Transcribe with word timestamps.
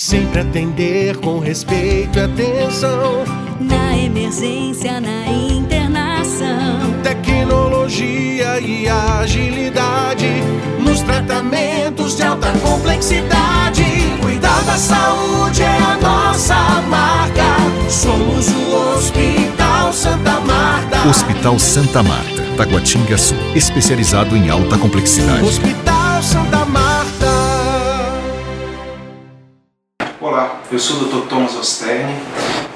Sempre 0.00 0.40
atender 0.40 1.18
com 1.18 1.40
respeito 1.40 2.18
e 2.18 2.22
atenção. 2.22 3.22
Na 3.60 3.98
emergência, 3.98 4.98
na 4.98 5.26
internação. 5.28 7.02
Tecnologia 7.02 8.58
e 8.60 8.88
agilidade. 8.88 10.26
Nos 10.82 11.02
tratamentos 11.02 12.16
de 12.16 12.22
alta 12.22 12.50
complexidade. 12.60 13.84
Cuidar 14.22 14.62
da 14.62 14.78
saúde 14.78 15.60
é 15.60 15.76
a 15.76 15.98
nossa 16.00 16.56
marca. 16.88 17.90
Somos 17.90 18.48
o 18.48 18.96
Hospital 18.96 19.92
Santa 19.92 20.40
Marta. 20.40 21.08
Hospital 21.10 21.58
Santa 21.58 22.02
Marta, 22.02 22.42
Taguatinga 22.56 23.18
Sul, 23.18 23.36
especializado 23.54 24.34
em 24.34 24.48
alta 24.48 24.78
complexidade. 24.78 25.44
Hospital 25.44 26.22
Santa 26.22 26.64
Marta. 26.64 26.79
Eu 30.70 30.78
sou 30.78 30.96
o 30.98 31.04
Dr. 31.04 31.28
Thomas 31.28 31.56
Osterne 31.56 32.14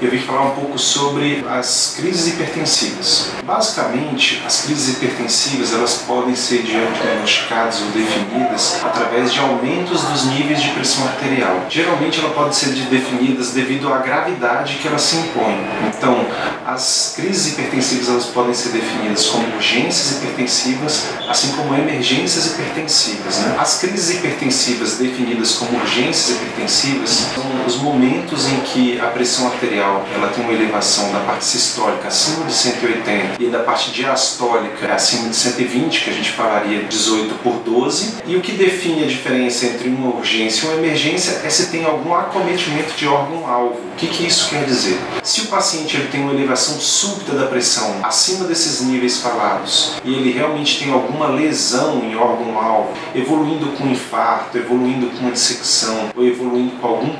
e 0.00 0.04
eu 0.04 0.10
vim 0.10 0.18
falar 0.18 0.46
um 0.46 0.50
pouco 0.50 0.78
sobre 0.78 1.44
as 1.48 1.94
crises 1.96 2.34
hipertensivas. 2.34 3.28
Basicamente, 3.44 4.42
as 4.44 4.62
crises 4.62 4.96
hipertensivas 4.96 5.72
elas 5.72 6.02
podem 6.06 6.34
ser 6.34 6.62
diagnosticadas 6.62 7.80
ou 7.82 7.88
definidas 7.88 8.80
através 8.84 9.32
de 9.32 9.38
aumentos 9.38 10.02
dos 10.02 10.24
níveis 10.24 10.60
de 10.60 10.70
pressão 10.70 11.06
arterial. 11.06 11.66
Geralmente, 11.68 12.18
ela 12.18 12.30
pode 12.30 12.56
ser 12.56 12.70
definidas 12.70 13.50
devido 13.50 13.92
à 13.92 13.98
gravidade 13.98 14.78
que 14.78 14.88
ela 14.88 14.98
se 14.98 15.16
impõe. 15.16 15.56
Então, 15.86 16.26
as 16.66 17.14
crises 17.16 17.52
hipertensivas 17.52 18.08
elas 18.08 18.24
podem 18.26 18.54
ser 18.54 18.70
definidas 18.70 19.26
como 19.26 19.46
urgências 19.54 20.16
hipertensivas, 20.16 21.04
assim 21.28 21.52
como 21.52 21.74
emergências 21.74 22.46
hipertensivas. 22.46 23.38
Né? 23.38 23.56
As 23.58 23.78
crises 23.78 24.16
hipertensivas 24.16 24.96
definidas 24.96 25.52
como 25.52 25.78
urgências 25.78 26.36
hipertensivas 26.36 27.10
são 27.34 27.44
os 27.66 27.73
momentos 27.76 28.46
em 28.48 28.60
que 28.60 29.00
a 29.00 29.06
pressão 29.06 29.46
arterial 29.46 30.04
ela 30.14 30.28
tem 30.28 30.44
uma 30.44 30.52
elevação 30.52 31.12
da 31.12 31.20
parte 31.20 31.44
sistólica 31.44 32.08
acima 32.08 32.44
de 32.44 32.52
180 32.52 33.42
e 33.42 33.46
da 33.46 33.60
parte 33.60 33.90
diastólica 33.90 34.92
acima 34.92 35.28
de 35.28 35.36
120, 35.36 36.04
que 36.04 36.10
a 36.10 36.12
gente 36.12 36.30
falaria 36.32 36.84
18 36.84 37.34
por 37.42 37.54
12. 37.60 38.16
E 38.26 38.36
o 38.36 38.40
que 38.40 38.52
define 38.52 39.04
a 39.04 39.06
diferença 39.06 39.66
entre 39.66 39.88
uma 39.88 40.14
urgência 40.14 40.66
e 40.66 40.68
uma 40.68 40.78
emergência 40.78 41.40
é 41.44 41.50
se 41.50 41.70
tem 41.70 41.84
algum 41.84 42.14
acometimento 42.14 42.94
de 42.96 43.06
órgão-alvo. 43.06 43.80
O 43.92 43.96
que, 43.96 44.06
que 44.08 44.26
isso 44.26 44.48
quer 44.48 44.64
dizer? 44.64 44.98
Se 45.22 45.42
o 45.42 45.46
paciente 45.46 45.96
ele 45.96 46.08
tem 46.08 46.20
uma 46.20 46.32
elevação 46.32 46.78
súbita 46.78 47.32
da 47.32 47.46
pressão 47.46 48.00
acima 48.02 48.44
desses 48.46 48.80
níveis 48.80 49.20
falados 49.20 49.94
e 50.04 50.12
ele 50.12 50.32
realmente 50.32 50.78
tem 50.78 50.92
alguma 50.92 51.28
lesão 51.28 52.02
em 52.02 52.16
órgão-alvo, 52.16 52.92
evoluindo 53.14 53.66
com 53.76 53.86
infarto, 53.86 54.58
evoluindo 54.58 55.06
com 55.18 55.30
dissecção 55.30 56.10
ou 56.16 56.26
evoluindo 56.26 56.72
com 56.76 56.86
algum 56.86 57.10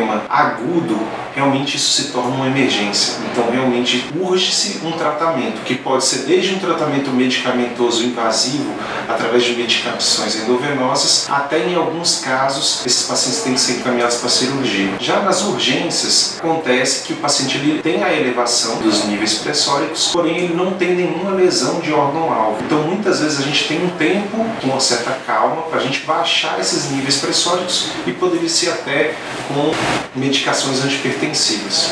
problema 0.00 0.22
agudo, 0.28 0.98
realmente 1.34 1.76
isso 1.76 1.90
se 1.92 2.10
torna 2.10 2.34
uma 2.34 2.46
emergência. 2.46 3.14
Então, 3.30 3.50
realmente 3.50 4.06
urge-se 4.18 4.80
um 4.84 4.92
tratamento, 4.92 5.62
que 5.64 5.74
pode 5.74 6.04
ser 6.04 6.20
desde 6.20 6.54
um 6.54 6.58
tratamento 6.58 7.10
medicamentoso 7.10 8.04
invasivo, 8.04 8.72
através 9.08 9.44
de 9.44 9.54
medicações 9.54 10.36
endovenosas, 10.36 11.28
até 11.30 11.66
em 11.66 11.74
alguns 11.74 12.20
casos, 12.20 12.84
esses 12.86 13.06
pacientes 13.06 13.42
têm 13.42 13.54
que 13.54 13.60
ser 13.60 13.72
encaminhados 13.74 14.16
para 14.16 14.28
cirurgia. 14.28 14.90
Já 14.98 15.20
nas 15.20 15.42
urgências, 15.42 16.36
acontece 16.38 17.06
que 17.06 17.12
o 17.12 17.16
paciente 17.16 17.58
ele 17.58 17.82
tem 17.82 18.02
a 18.02 18.12
elevação 18.12 18.78
dos 18.78 19.04
níveis 19.04 19.34
pressóricos, 19.38 20.08
porém 20.12 20.38
ele 20.38 20.54
não 20.54 20.72
tem 20.72 20.94
nenhuma 20.94 21.32
lesão 21.32 21.80
de 21.80 21.92
órgão-alvo. 21.92 22.58
Então, 22.64 22.82
muitas 22.82 23.20
vezes 23.20 23.38
a 23.38 23.42
gente 23.42 23.68
tem 23.68 23.84
um 23.84 23.90
tempo, 23.90 24.44
com 24.60 24.68
uma 24.68 24.80
certa 24.80 25.12
calma, 25.26 25.62
para 25.62 25.78
a 25.78 25.82
gente 25.82 26.00
baixar 26.00 26.58
esses 26.58 26.90
níveis 26.90 27.18
pressóricos 27.18 27.88
e 28.06 28.12
poderia 28.12 28.48
ser 28.48 28.70
até 28.70 29.14
com 29.48 29.72
medicações 30.14 30.84
antipertensivas. 30.84 31.90